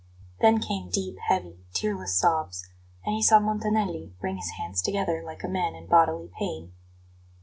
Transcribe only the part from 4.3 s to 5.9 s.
his hands together like a man in